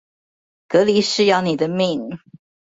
[0.67, 2.17] 隔離是要你的命